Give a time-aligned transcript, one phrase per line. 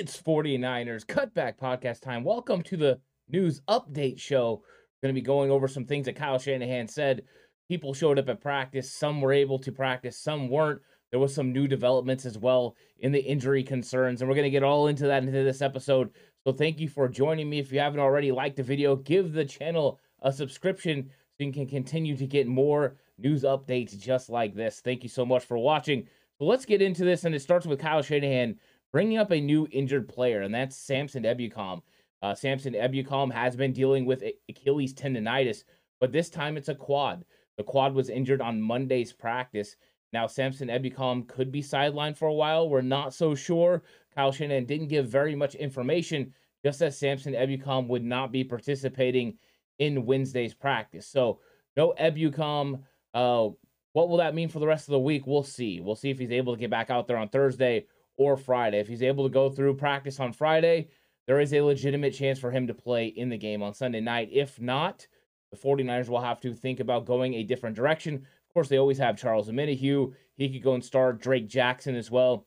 [0.00, 2.24] It's 49ers Cutback Podcast time.
[2.24, 2.98] Welcome to the
[3.28, 4.62] news update show.
[4.62, 7.24] We're going to be going over some things that Kyle Shanahan said.
[7.68, 8.90] People showed up at practice.
[8.90, 10.80] Some were able to practice, some weren't.
[11.10, 14.50] There was some new developments as well in the injury concerns, and we're going to
[14.50, 16.08] get all into that into this episode.
[16.44, 17.58] So thank you for joining me.
[17.58, 21.66] If you haven't already liked the video, give the channel a subscription so you can
[21.66, 24.80] continue to get more news updates just like this.
[24.80, 26.08] Thank you so much for watching.
[26.38, 28.56] So let's get into this, and it starts with Kyle Shanahan
[28.92, 31.82] bringing up a new injured player, and that's Samson Ebukam.
[32.22, 35.64] Uh, Samson Ebukam has been dealing with Achilles tendonitis,
[36.00, 37.24] but this time it's a quad.
[37.56, 39.76] The quad was injured on Monday's practice.
[40.12, 42.68] Now, Samson Ebukam could be sidelined for a while.
[42.68, 43.82] We're not so sure.
[44.14, 46.34] Kyle Shanahan didn't give very much information,
[46.64, 49.38] just as Samson Ebukam would not be participating
[49.78, 51.06] in Wednesday's practice.
[51.06, 51.40] So,
[51.76, 52.82] no Ebukam.
[53.14, 53.50] Uh,
[53.92, 55.26] what will that mean for the rest of the week?
[55.26, 55.80] We'll see.
[55.80, 57.86] We'll see if he's able to get back out there on Thursday
[58.20, 58.78] or Friday.
[58.78, 60.88] If he's able to go through practice on Friday,
[61.26, 64.28] there is a legitimate chance for him to play in the game on Sunday night.
[64.30, 65.06] If not,
[65.50, 68.16] the 49ers will have to think about going a different direction.
[68.16, 70.12] Of course, they always have Charles Omenihu.
[70.36, 72.46] He could go and start Drake Jackson as well.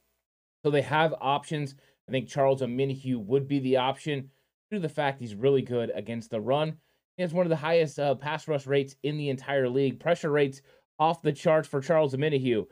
[0.64, 1.74] So they have options.
[2.08, 4.30] I think Charles Omenihu would be the option
[4.70, 6.78] due to the fact he's really good against the run.
[7.18, 10.00] He has one of the highest uh, pass rush rates in the entire league.
[10.00, 10.62] Pressure rates
[11.00, 12.68] off the charts for Charles Omenihu.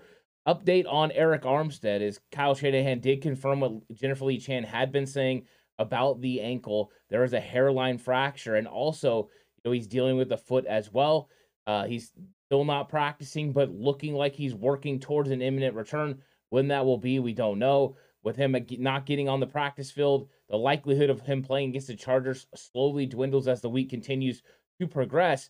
[0.47, 5.05] Update on Arik Armstead is Kyle Shanahan did confirm what Jennifer Lee Chan had been
[5.05, 5.45] saying
[5.77, 6.91] about the ankle.
[7.09, 10.91] There is a hairline fracture, and also, you know, he's dealing with the foot as
[10.91, 11.29] well.
[11.67, 12.11] Uh, he's
[12.47, 16.19] still not practicing, but looking like he's working towards an imminent return.
[16.49, 17.95] When that will be, we don't know.
[18.23, 21.95] With him not getting on the practice field, the likelihood of him playing against the
[21.95, 24.41] Chargers slowly dwindles as the week continues
[24.79, 25.49] to progress.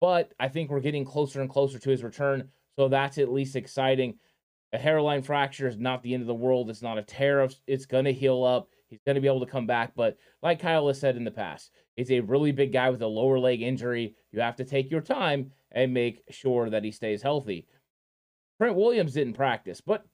[0.00, 3.56] But I think we're getting closer and closer to his return, so that's at least
[3.56, 4.18] exciting.
[4.72, 6.70] A hairline fracture is not the end of the world.
[6.70, 7.48] It's not a tear.
[7.66, 8.68] It's going to heal up.
[8.88, 9.92] He's going to be able to come back.
[9.96, 13.06] But like Kyle has said in the past, he's a really big guy with a
[13.06, 14.14] lower leg injury.
[14.32, 17.66] You have to take your time and make sure that he stays healthy.
[18.60, 20.04] Trent Williams didn't practice, but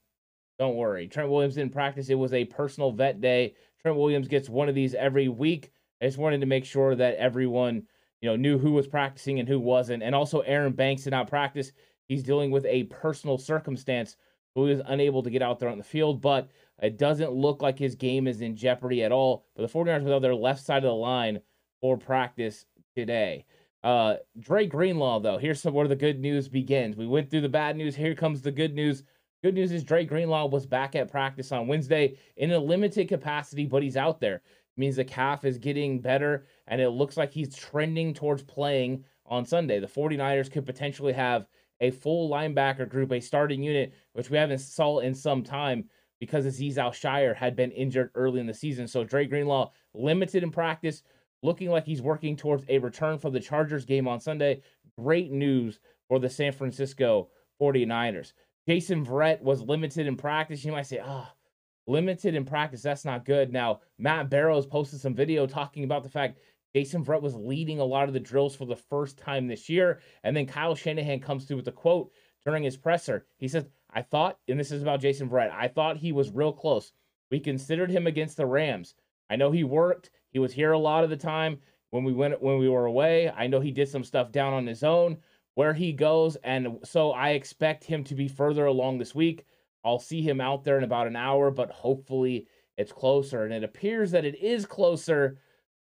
[0.58, 1.08] don't worry.
[1.08, 2.08] Trent Williams didn't practice.
[2.08, 3.54] It was a personal vet day.
[3.80, 5.70] Trent Williams gets one of these every week.
[6.00, 7.82] I just wanted to make sure that everyone,
[8.20, 10.02] you know, knew who was practicing and who wasn't.
[10.02, 11.72] And also Aaron Banks did not practice.
[12.08, 14.16] He's dealing with a personal circumstance,
[14.54, 16.20] so he was unable to get out there on the field.
[16.20, 16.48] But
[16.82, 19.46] it doesn't look like his game is in jeopardy at all.
[19.54, 21.40] But the 49ers were on their left side of the line
[21.80, 23.46] for practice today.
[23.82, 26.96] Uh, Dre Greenlaw, though, here's some where the good news begins.
[26.96, 27.96] We went through the bad news.
[27.96, 29.02] Here comes the good news.
[29.42, 33.66] Good news is Dre Greenlaw was back at practice on Wednesday in a limited capacity,
[33.66, 34.36] but he's out there.
[34.36, 34.42] It
[34.76, 39.44] means the calf is getting better, and it looks like he's trending towards playing on
[39.44, 39.80] Sunday.
[39.80, 41.46] The 49ers could potentially have
[41.82, 45.84] a full linebacker group, a starting unit, which we haven't saw in some time
[46.20, 48.86] because Azeez Al-Shaair had been injured early in the season.
[48.86, 51.02] So Dre Greenlaw limited in practice,
[51.42, 54.62] looking like he's working towards a return for the Chargers game on Sunday.
[54.96, 57.28] Great news for the San Francisco
[57.60, 58.32] 49ers.
[58.68, 60.64] Jason Verrett was limited in practice.
[60.64, 62.82] You might say, ah, oh, limited in practice.
[62.82, 63.52] That's not good.
[63.52, 66.38] Now, Matt Barrows posted some video talking about the fact
[66.74, 70.00] Jason Verrett was leading a lot of the drills for the first time this year.
[70.24, 72.10] And then Kyle Shanahan comes through with a quote
[72.44, 73.26] during his presser.
[73.38, 76.52] He says, I thought, and this is about Jason Verrett, I thought he was real
[76.52, 76.92] close.
[77.30, 78.94] We considered him against the Rams.
[79.28, 80.10] I know he worked.
[80.30, 81.58] He was here a lot of the time
[81.90, 83.30] when we went when we were away.
[83.30, 85.18] I know he did some stuff down on his own
[85.54, 89.44] where he goes, and so I expect him to be further along this week.
[89.84, 92.46] I'll see him out there in about an hour, but hopefully
[92.78, 93.44] it's closer.
[93.44, 95.38] And it appears that it is closer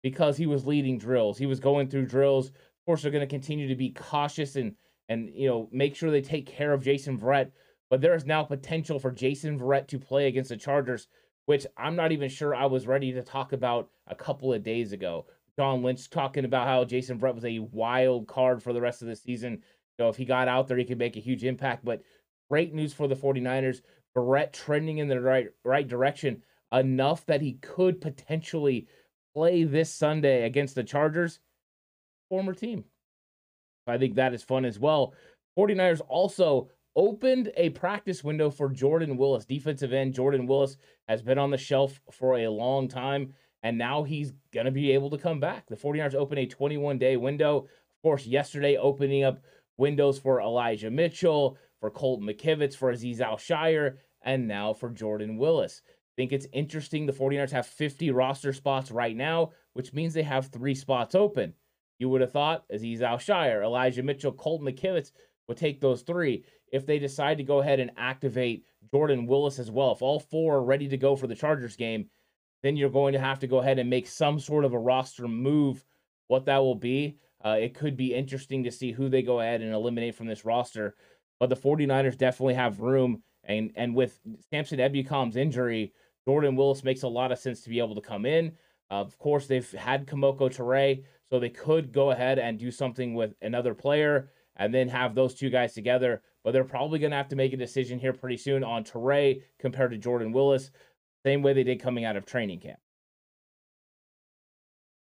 [0.05, 1.35] because he was leading drills.
[1.35, 2.49] He was going through drills.
[2.49, 4.75] Of course, they're going to continue to be cautious and
[5.09, 7.49] and you know make sure they take care of Jason Verrett.
[7.89, 11.07] But there is now potential for Jason Verrett to play against the Chargers,
[11.47, 14.91] which I'm not even sure I was ready to talk about a couple of days
[14.91, 15.25] ago.
[15.57, 19.07] John Lynch talking about how Jason Verrett was a wild card for the rest of
[19.07, 19.53] the season.
[19.53, 21.83] You know, if he got out there, he could make a huge impact.
[21.83, 22.03] But
[22.51, 23.81] great news for the 49ers.
[24.15, 28.87] Verrett trending in the right right direction enough that he could potentially
[29.35, 31.39] play this Sunday against the Chargers,
[32.29, 32.85] former team.
[33.85, 35.13] I think that is fun as well.
[35.57, 40.13] 49ers also opened a practice window for Jordan Willis, defensive end.
[40.13, 40.77] Jordan Willis
[41.07, 44.91] has been on the shelf for a long time, and now he's going to be
[44.91, 45.67] able to come back.
[45.67, 47.57] The 49ers open a 21 day window.
[47.57, 49.41] Of course, yesterday opening up
[49.77, 55.81] windows for Elijah Mitchell, for Colton McKivitz, for Azeez Al-Shaair, and now for Jordan Willis.
[56.15, 60.23] I think it's interesting the 49ers have 50 roster spots right now, which means they
[60.23, 61.53] have three spots open.
[61.99, 65.11] You would have thought Azeez Al-Shaair, Elijah Mitchell, Colton McKivitz
[65.47, 66.45] would take those three.
[66.71, 70.55] If they decide to go ahead and activate Jordan Willis as well, if all four
[70.55, 72.09] are ready to go for the Chargers game,
[72.63, 75.27] then you're going to have to go ahead and make some sort of a roster
[75.27, 75.83] move.
[76.27, 79.61] What that will be, uh, it could be interesting to see who they go ahead
[79.61, 80.95] and eliminate from this roster.
[81.39, 83.21] But the 49ers definitely have room.
[83.43, 84.19] And, and with
[84.49, 85.93] Samson Ebukam's injury,
[86.27, 88.53] Jordan Willis makes a lot of sense to be able to come in.
[88.91, 93.13] Uh, of course, they've had Kemoko Turay, so they could go ahead and do something
[93.13, 96.21] with another player and then have those two guys together.
[96.43, 99.41] But they're probably going to have to make a decision here pretty soon on Turay
[99.59, 100.71] compared to Jordan Willis,
[101.25, 102.79] same way they did coming out of training camp.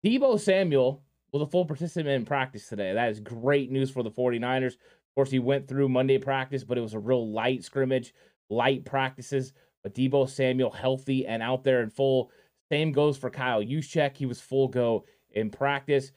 [0.05, 2.93] Deebo Samuel was a full participant in practice today.
[2.93, 4.73] That is great news for the 49ers.
[4.73, 8.13] Of course, he went through Monday practice, but it was a real light scrimmage,
[8.49, 9.53] light practices.
[9.83, 12.31] But Deebo Samuel healthy and out there in full.
[12.71, 14.17] Same goes for Kyle Juszczyk.
[14.17, 16.11] He was full go in practice.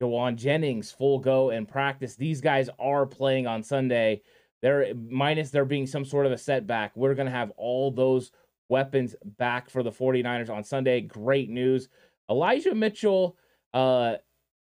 [0.00, 2.14] Jauan Jennings, full go in practice.
[2.14, 4.22] These guys are playing on Sunday.
[4.62, 6.96] They're minus there being some sort of a setback.
[6.96, 8.30] We're going to have all those
[8.68, 11.00] weapons back for the 49ers on Sunday.
[11.00, 11.88] Great news.
[12.30, 13.36] Elijah Mitchell,
[13.74, 14.14] uh,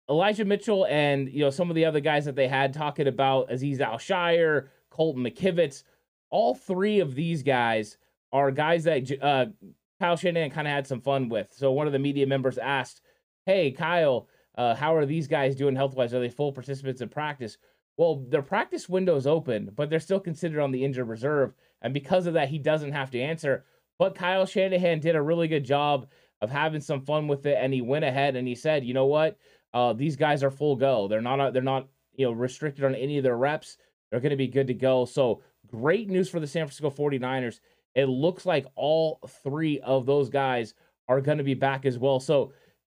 [0.09, 3.49] Elijah Mitchell and you know some of the other guys that they had talking about
[3.49, 5.83] Azeez Al-Shaair, Colton McKivitz,
[6.29, 7.97] all three of these guys
[8.35, 9.45] are guys that uh,
[9.99, 11.47] Kyle Shanahan kind of had some fun with.
[11.51, 13.01] So one of the media members asked,
[13.45, 14.27] "Hey, Kyle,
[14.57, 16.13] uh, how are these guys doing health wise?
[16.13, 17.57] Are they full participants in practice?"
[17.97, 21.93] Well, their practice window is open, but they're still considered on the injured reserve, and
[21.93, 23.63] because of that, he doesn't have to answer.
[23.97, 26.07] But Kyle Shanahan did a really good job
[26.41, 29.05] of having some fun with it, and he went ahead and he said, "You know
[29.05, 29.38] what?
[29.73, 31.07] Uh, these guys are full go.
[31.07, 31.53] They're not.
[31.53, 31.88] They're not.
[32.17, 33.77] You know, restricted on any of their reps.
[34.10, 37.60] They're going to be good to go." So great news for the San Francisco 49ers
[37.95, 40.73] it looks like all three of those guys
[41.07, 42.19] are going to be back as well.
[42.19, 42.51] So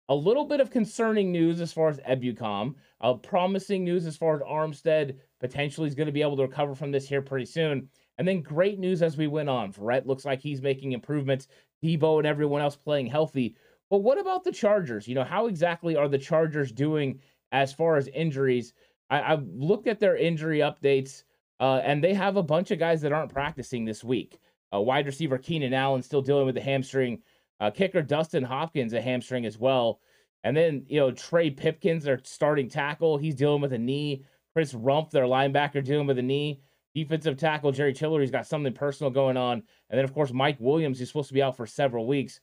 [0.09, 4.35] a little bit of concerning news as far as Ebukam, uh, promising news as far
[4.35, 7.89] as Armstead potentially is going to be able to recover from this here pretty soon.
[8.17, 9.71] And then great news as we went on.
[9.73, 11.47] Verrett looks like he's making improvements.
[11.83, 13.55] Deebo and everyone else playing healthy.
[13.89, 15.07] But what about the Chargers?
[15.07, 17.19] You know, how exactly are the Chargers doing
[17.51, 18.73] as far as injuries?
[19.09, 21.23] I, have looked at their injury updates,
[21.59, 24.39] uh, and they have a bunch of guys that aren't practicing this week.
[24.73, 27.21] Uh, wide receiver Keenan Allen still dealing with the hamstring.
[27.59, 29.99] Uh, kicker Dustin Hopkins a hamstring as well.
[30.43, 34.25] And then you know Trey Pipkins, their starting tackle, he's dealing with a knee.
[34.53, 36.61] Chris Rumph, their linebacker, dealing with a knee.
[36.93, 39.63] Defensive tackle Jerry Tillery, he's got something personal going on.
[39.89, 42.39] And then of course Mike Williams, he's supposed to be out for several weeks.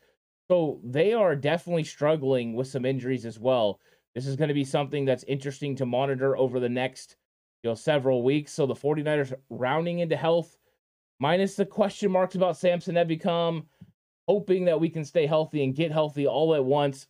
[0.50, 3.78] So they are definitely struggling with some injuries as well.
[4.14, 7.16] This is going to be something that's interesting to monitor over the next
[7.62, 8.52] you know several weeks.
[8.52, 10.56] So the 49ers rounding into health
[11.20, 13.64] minus the question marks about Samson Ebukam
[14.30, 17.08] hoping that we can stay healthy and get healthy all at once.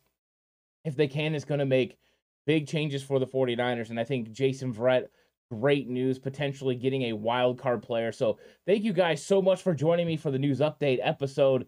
[0.83, 1.99] If they can, is going to make
[2.47, 3.91] big changes for the 49ers.
[3.91, 5.05] And I think Jason Verrett,
[5.51, 8.11] great news, potentially getting a wild card player.
[8.11, 11.67] So thank you guys so much for joining me for the news update episode.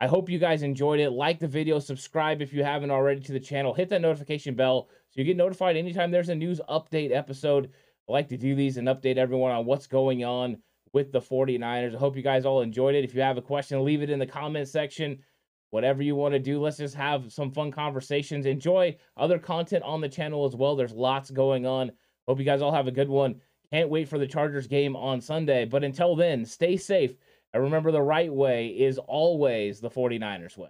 [0.00, 1.10] I hope you guys enjoyed it.
[1.10, 4.88] Like the video, subscribe if you haven't already to the channel, hit that notification bell
[5.10, 7.72] so you get notified anytime there's a news update episode.
[8.08, 10.58] I like to do these and update everyone on what's going on
[10.92, 11.94] with the 49ers.
[11.94, 13.04] I hope you guys all enjoyed it.
[13.04, 15.18] If you have a question, leave it in the comment section.
[15.70, 18.46] Whatever you want to do, let's just have some fun conversations.
[18.46, 20.76] Enjoy other content on the channel as well.
[20.76, 21.92] There's lots going on.
[22.26, 23.40] Hope you guys all have a good one.
[23.70, 25.66] Can't wait for the Chargers game on Sunday.
[25.66, 27.14] But until then, stay safe.
[27.52, 30.68] And remember, the right way is always the 49ers way.